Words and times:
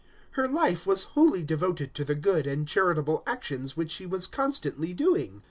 Her 0.31 0.47
life 0.47 0.87
was 0.87 1.03
wholly 1.13 1.43
devoted 1.43 1.93
to 1.93 2.03
the 2.03 2.15
good 2.15 2.47
and 2.47 2.67
charitable 2.67 3.21
actions 3.27 3.77
which 3.77 3.91
she 3.91 4.07
was 4.07 4.25
constantly 4.25 4.95
doing. 4.95 5.39